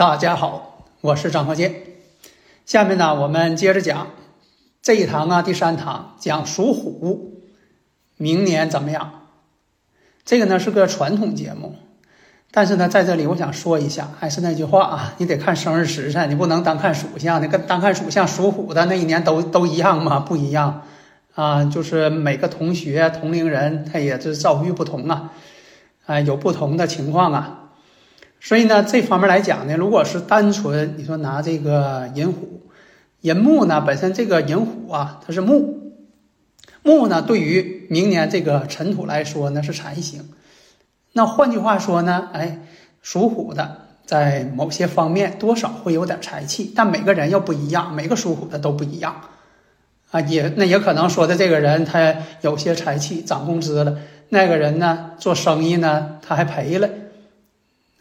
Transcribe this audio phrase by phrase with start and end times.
[0.00, 1.74] 大家好，我是张鹤剑。
[2.64, 4.06] 下面呢，我们接着讲
[4.80, 7.42] 这一堂啊，第三堂讲属虎，
[8.16, 9.26] 明年怎么样？
[10.24, 11.74] 这个呢是个传统节目，
[12.50, 20.18] 但是呢，在这里我想说一下，还是那句话啊，你得看生日时辰，你不能单看属相，你跟单看属相，属虎的那一年都都一样吗？
[20.20, 20.84] 不一样
[21.34, 25.32] 啊，就是每个同学同龄人他也是遭遇不同啊，
[26.06, 27.56] 啊，有不同的情况啊。
[28.42, 32.62] 所以呢，这方面来讲呢，如果是单纯你说拿这个寅虎、
[33.20, 35.92] 寅木呢，本身这个寅虎啊，它是木，
[36.82, 40.30] 木呢对于明年这个尘土来说呢是财星。
[41.12, 42.60] 那换句话说呢，哎，
[43.02, 49.20] 属虎的在某些方面多少会有点财气，但每个人又不一样，每个属虎的都不一样
[50.12, 50.20] 啊。
[50.22, 53.98] 也那也可能说的这个人他有些财气涨工资了，
[54.30, 56.88] 那个人呢做生意呢他还赔了。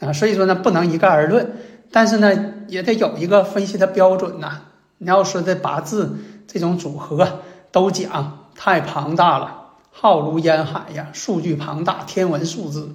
[0.00, 1.52] 啊，所以说呢，不能一概而论，
[1.90, 4.62] 但是呢，也得有一个分析的标准呐。
[4.98, 12.94] 你要说这八字这种组合都讲太庞大了，浩如烟海呀，数据庞大，天文数字。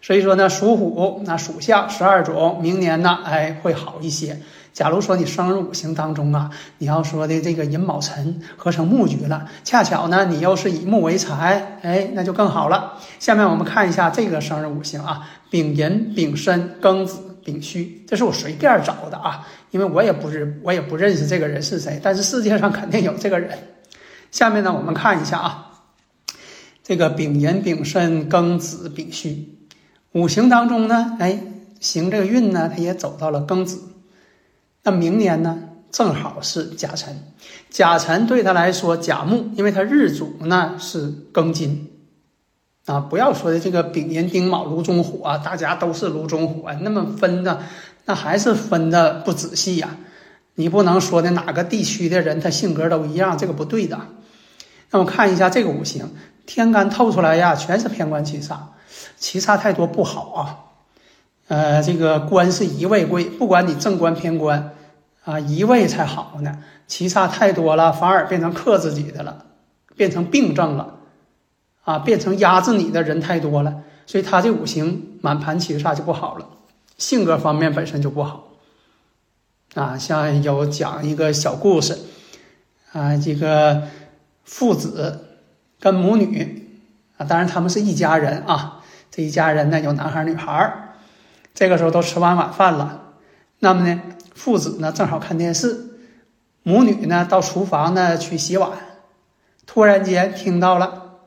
[0.00, 4.40] 所以说呢，属虎那属相十二种，明年呢，哎，会好一些。
[4.74, 12.98] 假如说你生日五行当中啊，你要说的这个寅卯辰合成木局了，恰巧呢，你又是以木为财，哎，那就更好了。
[13.20, 23.56] 下面我们看一下这个生日五行啊，丙寅、丙申、庚子、丙戌，这是我随便找的啊，因为我也不是我也不认识这个人是谁，但是世界上肯定有这个人。
[24.32, 25.70] 下面呢，我们看一下啊，
[26.82, 29.56] 这个丙寅、丙申、庚子、丙戌，
[30.10, 31.38] 五行当中呢，哎，
[31.78, 33.80] 行这个运呢，它也走到了庚子。
[34.84, 35.58] 那明年呢，
[35.90, 37.32] 正好是甲辰，
[37.70, 41.90] 甲辰对他来说甲木，因为他日主呢是庚金，
[42.84, 47.62] 啊，不要说的这个丙寅丁卯炉中火啊，大家都是炉中火，那么分的
[48.04, 49.96] 那还是分的不仔细呀，
[50.54, 53.98] 你不能说的哪个地区的人他性格都一样，这个不对的。
[54.90, 56.14] 那我看一下这个五行，
[56.44, 58.58] 天干透出来呀，全是偏官七煞，
[59.16, 60.58] 七煞太多不好啊。
[61.48, 64.74] 呃，这个官是一位贵，不管你正官偏官，
[65.24, 66.64] 啊，一位才好呢。
[66.86, 69.44] 七煞太多了，反而变成克自己的了，
[69.96, 70.96] 变成病症了，
[71.82, 76.46] 啊，变成压制你的人太多了，所以他这五行满盘七煞就不好了，
[76.96, 78.48] 性格方面本身就不好。
[79.74, 81.98] 啊，像有讲一个小故事，
[82.92, 83.82] 啊，这个
[84.44, 85.26] 父子
[85.80, 86.70] 跟母女，
[87.16, 90.83] 啊，当然他们是一家人啊，这一家人呢有男孩女孩。
[91.54, 93.12] 这个时候都吃完晚饭了，
[93.60, 94.02] 那么呢，
[94.34, 95.78] 父子呢正好看电视，
[96.64, 98.72] 母女呢到厨房呢去洗碗，
[99.64, 101.20] 突然间听到了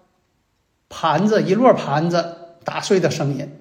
[0.90, 3.58] 盘子一摞盘子打碎的声音，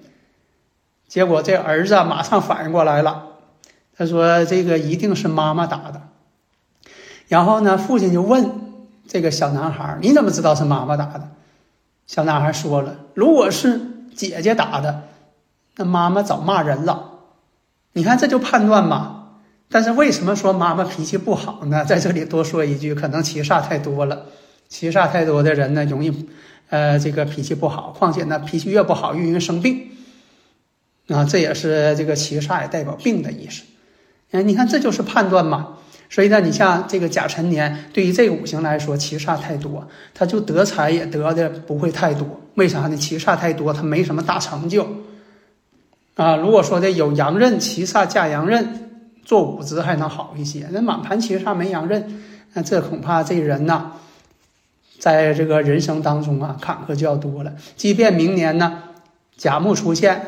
[1.07, 3.27] 结果这儿子马上反应过来了，
[3.97, 6.01] 他说这个一定是妈妈打的，
[7.29, 8.51] 然后呢，父亲就问
[9.07, 11.29] 这个小男孩：“你怎么知道是妈妈打的？”
[12.05, 13.79] 小男孩说了：“如果是
[14.13, 15.03] 姐姐打的。”
[15.77, 17.11] 那妈妈早骂人了，
[17.93, 19.13] 你看这就判断嘛。
[19.69, 21.85] 但是为什么说妈妈脾气不好呢？
[21.85, 24.25] 在这里多说一句，可能七煞太多了，
[24.69, 26.27] 七煞太多的人呢，容易，
[26.69, 27.93] 呃，这个脾气不好。
[27.97, 29.89] 况且呢，脾气越不好，越容易生病。
[31.09, 33.63] 啊，这也是这个七煞也代表病的意思。
[34.31, 35.75] 哎，你看这就是判断嘛。
[36.09, 42.25] 所以呢，你像这个甲辰年，对于这个五行来说，七煞太多，他就得财也得的不会太多。
[42.55, 42.95] 为啥呢？
[42.95, 44.87] 七煞太多，他没什么大成就。
[46.17, 48.89] 啊，如果说的有阳刃七煞加阳刃
[49.23, 52.21] 做五子还能好一些，那满盘七煞没阳刃，
[52.53, 53.91] 那这恐怕这人呐，
[54.97, 57.53] 在这个人生当中啊，坎坷就要多了。
[57.75, 58.81] 即便明年呢，
[59.37, 60.19] 甲木出现，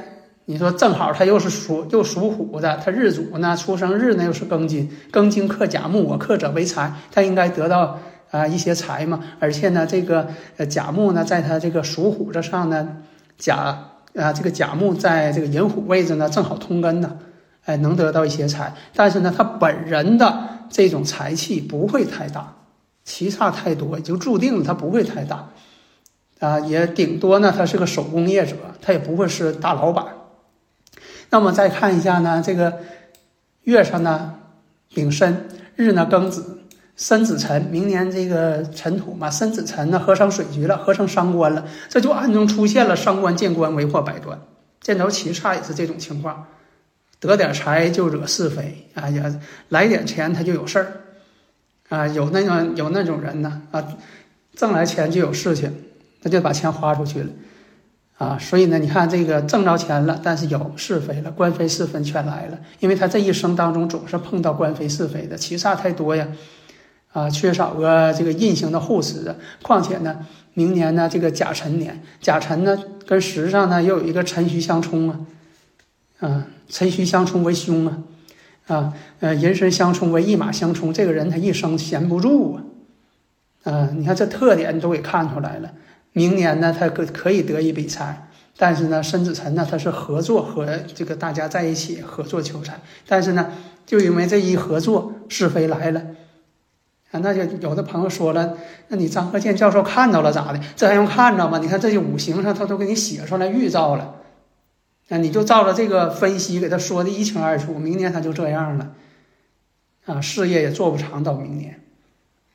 [0.46, 7.98] 你说正好他又是属又属虎的，他日主呢出生日呢又是庚金，庚金克甲木，我克者为财，他应该得到
[8.30, 9.20] 啊一些财嘛。
[9.40, 10.28] 而且呢，这个
[10.58, 12.98] 呃甲木呢，在他这个属虎之上呢，
[13.40, 13.86] 甲。
[14.20, 17.18] 啊，这个甲木在这个寅虎位置呢，正好通根呢，
[17.66, 18.74] 哎，能得到一些财。
[18.94, 22.56] 但是呢，他本人的这种财气不会太大，
[23.04, 25.50] 其差太多也就注定了他不会太大，
[26.40, 30.06] 啊，也顶多呢，他是个手工业者，他也不会是大老板。
[31.32, 32.80] 那么再看一下呢，这个
[33.64, 34.36] 月上呢
[34.94, 36.59] 丙申，日呢庚子，
[37.00, 44.38] 申子辰，明年这个辰土嘛，申子辰呢合成水局了，合成伤官了，这就暗中出现了伤官见官，为祸百端。
[44.82, 46.46] 见着七煞也是这种情况。
[47.22, 51.02] 得点财就惹是非啊，也来点钱他就有事儿
[51.88, 53.82] 啊，有那种有那种人呢啊，
[54.54, 55.74] 挣来钱就有事情，
[56.22, 57.30] 他就把钱花出去了
[58.18, 66.28] 啊，所以呢，你看这个挣着钱了，但是有是非了，官非是非全来了，因为他这一生当中总是碰到官非是非的，七煞太多呀
[67.12, 72.78] 啊，缺少个这个印星的护持啊，况且呢，明年呢这个甲辰年，甲辰呢
[73.08, 75.20] 跟时上呢又有一个辰戌相冲啊。
[76.20, 77.98] 啊，辰戌相冲为凶啊，
[78.68, 82.60] 啊，呃，人身相冲为一马相冲，这个人他一生闲不住
[83.64, 85.72] 啊，啊，你看这特点都给看出来了。
[86.12, 88.28] 明年呢，他可可以得一笔财，
[88.58, 93.54] 但是呢，申子辰呢，他是合作和这个大家在一起合作求财，但是呢，
[93.86, 96.04] 就因为这一合作是非来了，
[97.12, 98.58] 啊，那就有的朋友说了，
[98.90, 100.60] 那你张鹤健教授看到了咋的？
[100.76, 101.58] 这还用看着吗？
[101.58, 104.16] 你看这些五行上他都给你写出来预兆了。
[105.08, 108.92] 那你就照着这个分析给他说的一清二楚，明年他就这样了，
[110.06, 111.82] 啊，事业也做不长到明年。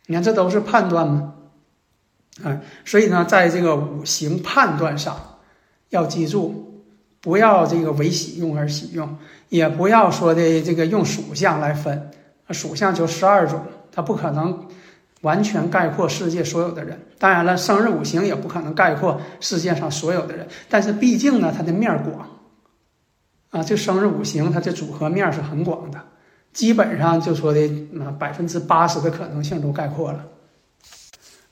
[0.06, 1.34] 你看这都是判断吗？
[2.44, 5.38] 啊，所以呢，在这个五行判断上，
[5.88, 6.84] 要记住，
[7.20, 9.18] 不要这个为喜用而喜用，
[9.48, 12.10] 也不要说的这个用属相来分，
[12.50, 13.64] 属相就十二种，
[13.94, 14.66] 它不可能
[15.20, 17.00] 完全概括世界所有的人。
[17.18, 22.28] 当然了，生日五行也不可能概括世界上所有的人，但是毕竟呢，它的面广。
[23.50, 26.00] 啊，这生日五行它这组合面是很广的，
[26.52, 27.60] 基本上就说的
[27.92, 30.24] 那百分之八十的可能性都概括了。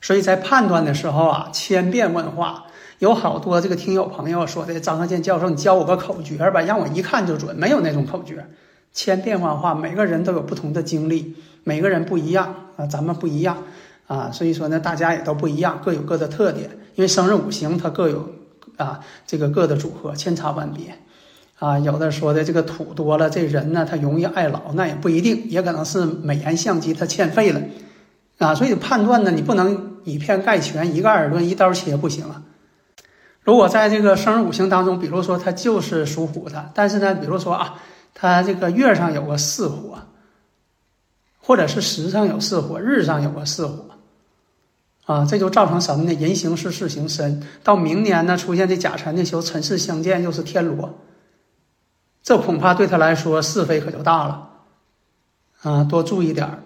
[0.00, 2.64] 所以在判断的时候啊，千变万化。
[2.98, 7.54] 有好多这个听友朋友说的，张鹤健教授，你教我个口诀吧，让我一看就准。
[7.56, 8.46] 没有那种口诀，
[8.92, 13.58] 千变万化，每个人都有不同的经历，每个人不一样啊，咱们不一样
[14.06, 16.70] 啊，所以说呢，大家也都不一样，各有各的特点。
[16.94, 18.30] 因为生日五行它各有
[18.76, 20.94] 啊这个各的组合，千差万别。
[21.58, 27.60] 啊，有的说的这个土多了，这人呢他容易爱老，那也不一定，也可能是美颜相机他欠费了，
[28.38, 32.42] 啊，所以判断呢，你不能以偏概全，一概而论，一刀切不行啊。
[33.44, 37.76] 如果在这个生日五行当中，比如说他就是属虎的，但是呢，比如说啊，
[38.12, 39.98] 他这个月上有个巳火，
[41.44, 43.84] 或者是时上有四火，日上有个四火，
[45.04, 46.14] 啊，这就造成什么呢？
[46.14, 50.98] 人行是事行身，到明年呢出现这甲辰的时候，辰巳相见，又是天罗。
[52.22, 54.50] 这恐怕对他来说是非可就大了，
[55.62, 56.62] 啊，多注意点儿，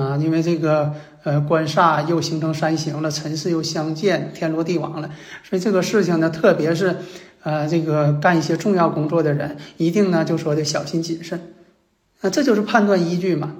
[0.00, 0.94] 啊，因为这个
[1.24, 5.10] 呃官煞又形成三刑了，辰巳又相见，天罗地网了，
[5.42, 6.96] 所以这个事情呢，特别是
[7.42, 11.52] 呃这个干一些重要工作的人，一定呢就说的小心谨慎，
[12.20, 13.56] 那这就是判断依据嘛。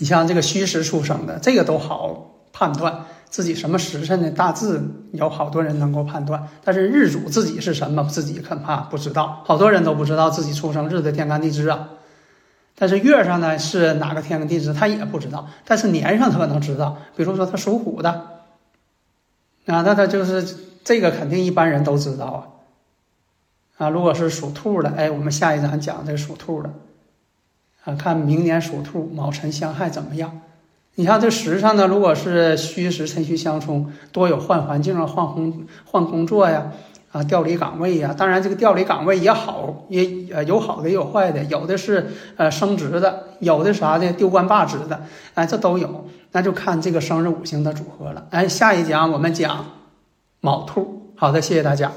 [0.00, 3.04] 你像这个虚时出生的，这个都好判断。
[3.28, 4.30] 自己什么时辰呢？
[4.32, 4.82] 大致
[5.12, 9.44] 有好多人能够判断，但是日主自己是什么，自己恐怕不知道。
[9.46, 11.90] 好多人都不知道自己出生日的天干地支啊。
[12.74, 15.46] 但是月上呢是哪个天干地支，他也不知道。
[15.64, 18.10] 但是年上他可能知道，比如说他属虎的，
[19.66, 22.40] 啊，那他就是这个肯定一般人都知道啊。
[23.76, 26.70] 啊，如果是属兔的，哎，我们下一章讲这个属兔的，
[27.96, 30.40] 看明年属兔卯辰相害怎么样。
[30.96, 36.72] 你像这时上呢，如果是虚时辰戌相冲，多有换环境啊、换工换工作呀、
[37.12, 38.14] 啊调离岗位呀。
[38.16, 45.00] 当然，这个调离岗位也好，也呃有好的也有坏的，有的是呃升职的，有的啥的丢官罢职的，
[45.34, 46.06] 哎，这都有。
[46.32, 48.26] 那就看这个生日五行的组合了。
[48.30, 49.66] 哎，下一讲我们讲
[50.40, 51.12] 卯兔。
[51.16, 51.90] 好的，谢谢大家。